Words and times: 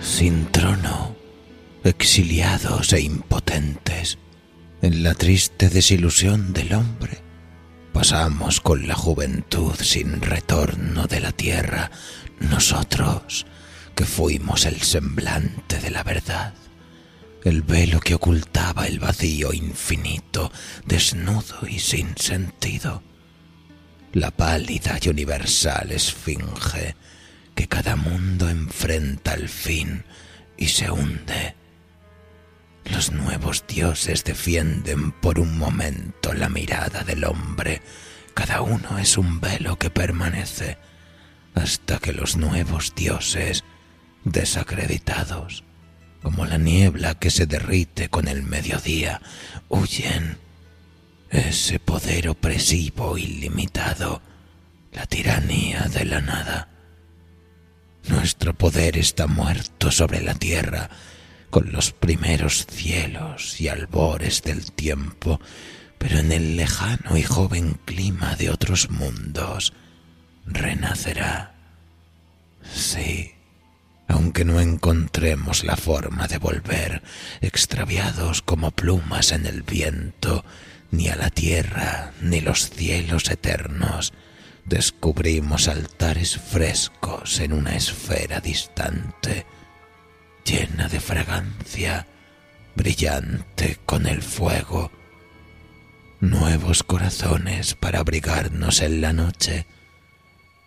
Sin 0.00 0.46
trono, 0.46 1.16
exiliados 1.84 2.92
e 2.92 3.00
impotentes, 3.00 4.18
en 4.82 5.02
la 5.02 5.14
triste 5.14 5.68
desilusión 5.68 6.52
del 6.52 6.72
hombre, 6.72 7.18
pasamos 7.92 8.60
con 8.60 8.88
la 8.88 8.94
juventud 8.94 9.74
sin 9.74 10.22
retorno 10.22 11.06
de 11.06 11.20
la 11.20 11.32
tierra, 11.32 11.90
nosotros 12.38 13.46
que 13.94 14.04
fuimos 14.04 14.64
el 14.64 14.80
semblante 14.80 15.78
de 15.78 15.90
la 15.90 16.02
verdad, 16.02 16.54
el 17.44 17.62
velo 17.62 18.00
que 18.00 18.14
ocultaba 18.14 18.86
el 18.86 18.98
vacío 18.98 19.52
infinito, 19.52 20.50
desnudo 20.86 21.66
y 21.68 21.78
sin 21.78 22.16
sentido, 22.16 23.02
la 24.12 24.30
pálida 24.30 24.98
y 25.02 25.08
universal 25.08 25.92
esfinge, 25.92 26.96
cada 27.82 27.96
mundo 27.96 28.50
enfrenta 28.50 29.32
al 29.32 29.48
fin 29.48 30.04
y 30.58 30.68
se 30.68 30.90
hunde. 30.90 31.54
Los 32.84 33.10
nuevos 33.10 33.64
dioses 33.66 34.22
defienden 34.22 35.12
por 35.12 35.40
un 35.40 35.56
momento 35.56 36.34
la 36.34 36.50
mirada 36.50 37.04
del 37.04 37.24
hombre. 37.24 37.80
Cada 38.34 38.60
uno 38.60 38.98
es 38.98 39.16
un 39.16 39.40
velo 39.40 39.78
que 39.78 39.88
permanece 39.88 40.76
hasta 41.54 41.98
que 42.00 42.12
los 42.12 42.36
nuevos 42.36 42.94
dioses, 42.94 43.64
desacreditados, 44.24 45.64
como 46.20 46.44
la 46.44 46.58
niebla 46.58 47.14
que 47.14 47.30
se 47.30 47.46
derrite 47.46 48.10
con 48.10 48.28
el 48.28 48.42
mediodía, 48.42 49.22
huyen. 49.70 50.36
Ese 51.30 51.78
poder 51.78 52.28
opresivo 52.28 53.16
ilimitado, 53.16 54.20
la 54.92 55.06
tiranía 55.06 55.88
de 55.88 56.04
la 56.04 56.20
nada. 56.20 56.69
Nuestro 58.20 58.52
poder 58.52 58.98
está 58.98 59.26
muerto 59.26 59.90
sobre 59.90 60.20
la 60.20 60.34
tierra, 60.34 60.90
con 61.48 61.72
los 61.72 61.92
primeros 61.92 62.66
cielos 62.66 63.58
y 63.62 63.68
albores 63.68 64.42
del 64.42 64.72
tiempo, 64.72 65.40
pero 65.96 66.18
en 66.18 66.30
el 66.30 66.54
lejano 66.58 67.16
y 67.16 67.22
joven 67.22 67.80
clima 67.86 68.36
de 68.36 68.50
otros 68.50 68.90
mundos 68.90 69.72
renacerá. 70.44 71.54
Sí, 72.70 73.32
aunque 74.06 74.44
no 74.44 74.60
encontremos 74.60 75.64
la 75.64 75.76
forma 75.76 76.28
de 76.28 76.36
volver, 76.36 77.02
extraviados 77.40 78.42
como 78.42 78.70
plumas 78.70 79.32
en 79.32 79.46
el 79.46 79.62
viento, 79.62 80.44
ni 80.90 81.08
a 81.08 81.16
la 81.16 81.30
tierra, 81.30 82.12
ni 82.20 82.42
los 82.42 82.68
cielos 82.68 83.30
eternos, 83.30 84.12
descubrimos 84.64 85.68
altares 85.68 86.36
frescos 86.36 87.40
en 87.40 87.52
una 87.52 87.76
esfera 87.76 88.40
distante, 88.40 89.46
llena 90.44 90.88
de 90.88 91.00
fragancia, 91.00 92.06
brillante 92.74 93.78
con 93.86 94.06
el 94.06 94.22
fuego, 94.22 94.90
nuevos 96.20 96.82
corazones 96.82 97.74
para 97.74 98.00
abrigarnos 98.00 98.80
en 98.80 99.00
la 99.00 99.12
noche, 99.12 99.66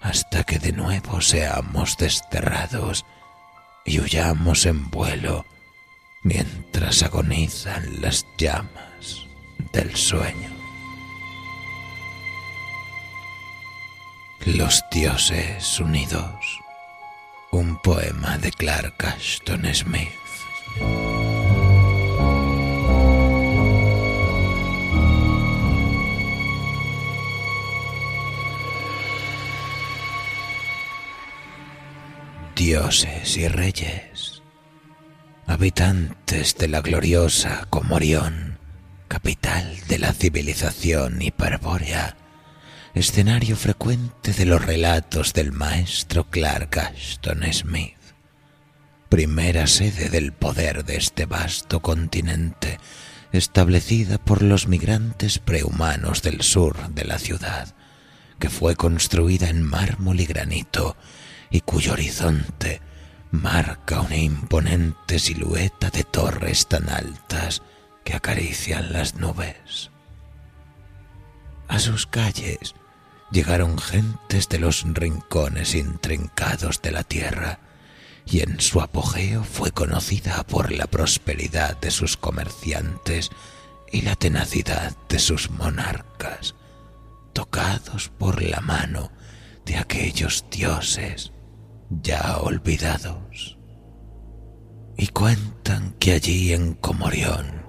hasta 0.00 0.44
que 0.44 0.58
de 0.58 0.72
nuevo 0.72 1.20
seamos 1.20 1.96
desterrados 1.96 3.04
y 3.84 4.00
huyamos 4.00 4.66
en 4.66 4.90
vuelo 4.90 5.46
mientras 6.22 7.02
agonizan 7.02 8.00
las 8.00 8.26
llamas 8.36 9.26
del 9.72 9.94
sueño. 9.94 10.55
Los 14.46 14.84
dioses 14.92 15.80
unidos. 15.80 16.60
Un 17.50 17.82
poema 17.82 18.38
de 18.38 18.52
Clark 18.52 18.94
Ashton 19.04 19.64
Smith. 19.74 20.08
Dioses 32.54 33.36
y 33.36 33.48
reyes, 33.48 34.42
habitantes 35.48 36.56
de 36.56 36.68
la 36.68 36.82
gloriosa 36.82 37.66
Comorión, 37.68 38.60
capital 39.08 39.76
de 39.88 39.98
la 39.98 40.12
civilización 40.12 41.20
hiperbórea, 41.20 42.16
escenario 42.96 43.56
frecuente 43.56 44.32
de 44.32 44.46
los 44.46 44.64
relatos 44.64 45.34
del 45.34 45.52
maestro 45.52 46.30
Clark 46.30 46.78
Ashton 46.78 47.42
Smith, 47.52 47.98
primera 49.10 49.66
sede 49.66 50.08
del 50.08 50.32
poder 50.32 50.82
de 50.82 50.96
este 50.96 51.26
vasto 51.26 51.82
continente, 51.82 52.78
establecida 53.32 54.16
por 54.16 54.40
los 54.40 54.66
migrantes 54.66 55.38
prehumanos 55.38 56.22
del 56.22 56.40
sur 56.40 56.88
de 56.88 57.04
la 57.04 57.18
ciudad, 57.18 57.74
que 58.38 58.48
fue 58.48 58.76
construida 58.76 59.50
en 59.50 59.62
mármol 59.62 60.18
y 60.18 60.24
granito 60.24 60.96
y 61.50 61.60
cuyo 61.60 61.92
horizonte 61.92 62.80
marca 63.30 64.00
una 64.00 64.16
imponente 64.16 65.18
silueta 65.18 65.90
de 65.90 66.02
torres 66.02 66.66
tan 66.66 66.88
altas 66.88 67.60
que 68.04 68.14
acarician 68.14 68.94
las 68.94 69.16
nubes. 69.16 69.90
A 71.68 71.78
sus 71.78 72.06
calles 72.06 72.74
llegaron 73.30 73.78
gentes 73.78 74.48
de 74.48 74.58
los 74.58 74.84
rincones 74.86 75.74
intrincados 75.74 76.82
de 76.82 76.92
la 76.92 77.04
tierra, 77.04 77.60
y 78.24 78.40
en 78.40 78.60
su 78.60 78.80
apogeo 78.80 79.44
fue 79.44 79.70
conocida 79.70 80.42
por 80.44 80.72
la 80.72 80.86
prosperidad 80.86 81.76
de 81.80 81.90
sus 81.90 82.16
comerciantes 82.16 83.30
y 83.92 84.02
la 84.02 84.16
tenacidad 84.16 84.96
de 85.08 85.18
sus 85.18 85.50
monarcas, 85.50 86.54
tocados 87.32 88.10
por 88.18 88.42
la 88.42 88.60
mano 88.60 89.12
de 89.64 89.76
aquellos 89.76 90.44
dioses 90.50 91.32
ya 91.90 92.38
olvidados. 92.38 93.58
Y 94.96 95.08
cuentan 95.08 95.92
que 95.98 96.12
allí 96.12 96.52
en 96.52 96.74
Comorión 96.74 97.65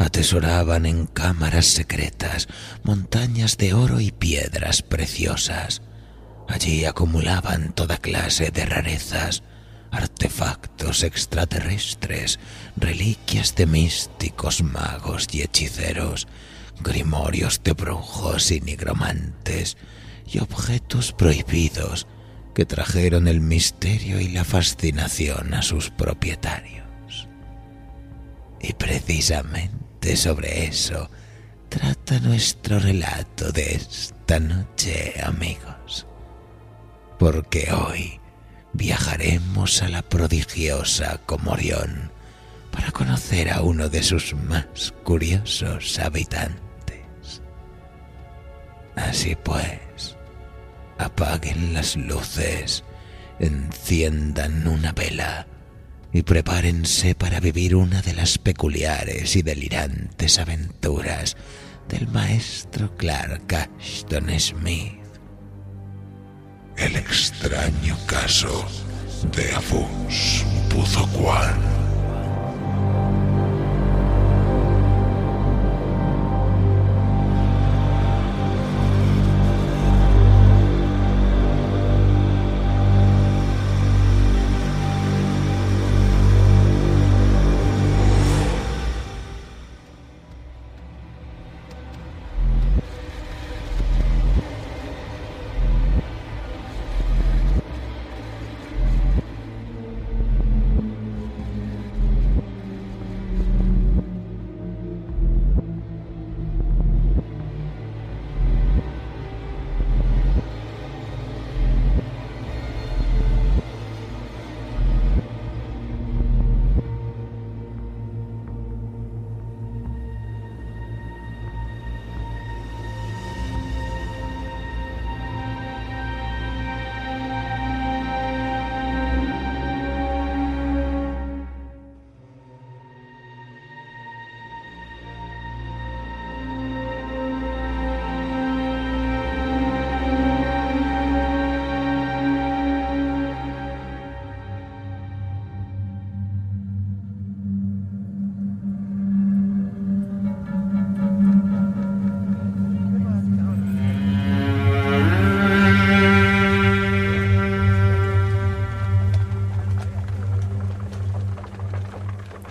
atesoraban 0.00 0.86
en 0.86 1.06
cámaras 1.06 1.66
secretas 1.66 2.48
montañas 2.82 3.58
de 3.58 3.74
oro 3.74 4.00
y 4.00 4.10
piedras 4.10 4.80
preciosas. 4.80 5.82
Allí 6.48 6.86
acumulaban 6.86 7.74
toda 7.74 7.98
clase 7.98 8.50
de 8.50 8.64
rarezas, 8.64 9.42
artefactos 9.90 11.02
extraterrestres, 11.02 12.38
reliquias 12.76 13.54
de 13.54 13.66
místicos 13.66 14.62
magos 14.62 15.28
y 15.32 15.42
hechiceros, 15.42 16.28
grimorios 16.80 17.62
de 17.62 17.74
brujos 17.74 18.50
y 18.52 18.60
nigromantes, 18.62 19.76
y 20.26 20.38
objetos 20.38 21.12
prohibidos 21.12 22.06
que 22.54 22.64
trajeron 22.64 23.28
el 23.28 23.42
misterio 23.42 24.18
y 24.18 24.28
la 24.28 24.44
fascinación 24.44 25.52
a 25.52 25.60
sus 25.60 25.90
propietarios. 25.90 27.28
Y 28.60 28.72
precisamente 28.72 29.79
sobre 30.16 30.66
eso 30.66 31.10
trata 31.68 32.18
nuestro 32.20 32.78
relato 32.78 33.52
de 33.52 33.74
esta 33.74 34.40
noche, 34.40 35.14
amigos. 35.22 36.06
Porque 37.18 37.70
hoy 37.72 38.18
viajaremos 38.72 39.82
a 39.82 39.88
la 39.88 40.02
prodigiosa 40.02 41.18
Comorión 41.26 42.10
para 42.72 42.90
conocer 42.90 43.50
a 43.50 43.60
uno 43.62 43.88
de 43.88 44.02
sus 44.02 44.34
más 44.34 44.92
curiosos 45.04 45.98
habitantes. 45.98 47.42
Así 48.96 49.36
pues, 49.36 50.16
apaguen 50.98 51.74
las 51.74 51.96
luces, 51.96 52.82
enciendan 53.38 54.66
una 54.66 54.92
vela 54.92 55.46
y 56.12 56.22
prepárense 56.22 57.14
para 57.14 57.40
vivir 57.40 57.76
una 57.76 58.02
de 58.02 58.14
las 58.14 58.38
peculiares 58.38 59.36
y 59.36 59.42
delirantes 59.42 60.38
aventuras 60.38 61.36
del 61.88 62.08
maestro 62.08 62.96
Clark 62.96 63.52
Ashton 63.52 64.28
Smith. 64.38 64.98
El 66.76 66.96
extraño 66.96 67.96
caso 68.06 68.66
de 69.36 69.52
Avus 69.52 70.44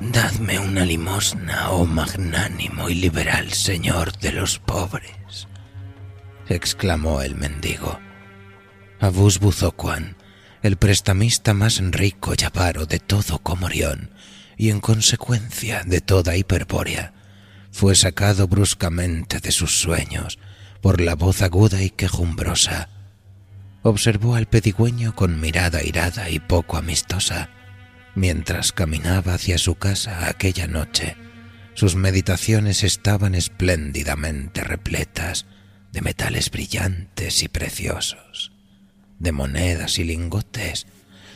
Buzokuan. 0.00 1.68
oh 1.70 1.84
magnánimo 1.86 2.88
y 2.88 2.94
liberal 2.94 3.52
Señor 3.52 4.16
de 4.18 4.32
los 4.32 4.58
pobres, 4.58 5.48
exclamó 6.48 7.22
el 7.22 7.34
mendigo. 7.34 7.98
Abus 9.00 9.38
Buzocuan, 9.40 10.16
el 10.62 10.76
prestamista 10.76 11.52
más 11.54 11.80
rico 11.80 12.32
y 12.38 12.44
avaro 12.44 12.86
de 12.86 13.00
todo 13.00 13.38
Comorión, 13.38 14.10
y 14.56 14.70
en 14.70 14.80
consecuencia 14.80 15.82
de 15.84 16.00
toda 16.00 16.36
Hiperbórea, 16.36 17.12
fue 17.70 17.94
sacado 17.94 18.48
bruscamente 18.48 19.40
de 19.40 19.52
sus 19.52 19.80
sueños 19.80 20.38
por 20.80 21.00
la 21.00 21.14
voz 21.14 21.42
aguda 21.42 21.82
y 21.82 21.90
quejumbrosa. 21.90 22.88
Observó 23.82 24.34
al 24.34 24.46
pedigüeño 24.46 25.14
con 25.14 25.40
mirada 25.40 25.82
irada 25.82 26.30
y 26.30 26.40
poco 26.40 26.76
amistosa, 26.76 27.50
mientras 28.18 28.72
caminaba 28.72 29.34
hacia 29.34 29.58
su 29.58 29.76
casa 29.76 30.28
aquella 30.28 30.66
noche 30.66 31.16
sus 31.78 31.94
meditaciones 31.94 32.82
estaban 32.82 33.36
espléndidamente 33.36 34.64
repletas 34.64 35.46
de 35.92 36.02
metales 36.02 36.50
brillantes 36.50 37.44
y 37.44 37.46
preciosos, 37.46 38.50
de 39.20 39.30
monedas 39.30 40.00
y 40.00 40.02
lingotes, 40.02 40.88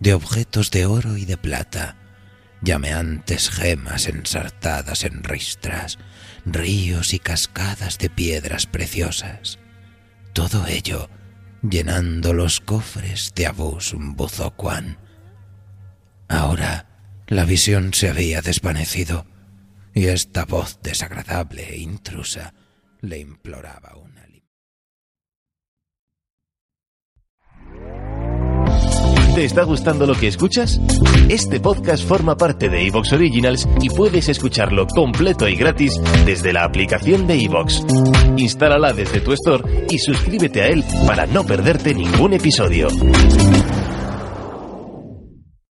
de 0.00 0.12
objetos 0.12 0.72
de 0.72 0.86
oro 0.86 1.16
y 1.16 1.24
de 1.24 1.36
plata, 1.36 1.94
llameantes 2.62 3.48
gemas 3.48 4.08
ensartadas 4.08 5.04
en 5.04 5.22
ristras, 5.22 6.00
ríos 6.44 7.14
y 7.14 7.20
cascadas 7.20 7.98
de 7.98 8.10
piedras 8.10 8.66
preciosas. 8.66 9.60
Todo 10.32 10.66
ello 10.66 11.08
llenando 11.62 12.32
los 12.32 12.60
cofres 12.60 13.32
de 13.36 13.46
Abus 13.46 13.94
Buzocuan. 13.96 14.98
Ahora 16.28 16.86
la 17.26 17.44
visión 17.44 17.94
se 17.94 18.08
había 18.10 18.42
desvanecido 18.42 19.26
y 19.94 20.06
esta 20.06 20.44
voz 20.44 20.78
desagradable 20.82 21.68
e 21.68 21.78
intrusa 21.78 22.54
le 23.00 23.18
imploraba 23.18 23.96
una 23.96 24.14
¿Te 29.34 29.44
está 29.44 29.64
gustando 29.64 30.06
lo 30.06 30.14
que 30.14 30.28
escuchas? 30.28 30.80
Este 31.28 31.58
podcast 31.58 32.06
forma 32.06 32.36
parte 32.36 32.68
de 32.68 32.86
Evox 32.86 33.14
Originals 33.14 33.68
y 33.80 33.90
puedes 33.90 34.28
escucharlo 34.28 34.86
completo 34.86 35.48
y 35.48 35.56
gratis 35.56 36.00
desde 36.24 36.52
la 36.52 36.62
aplicación 36.62 37.26
de 37.26 37.42
Evox. 37.42 37.84
Instálala 38.36 38.92
desde 38.92 39.20
tu 39.20 39.32
store 39.32 39.86
y 39.90 39.98
suscríbete 39.98 40.62
a 40.62 40.68
él 40.68 40.84
para 41.04 41.26
no 41.26 41.44
perderte 41.44 41.94
ningún 41.94 42.34
episodio. 42.34 42.86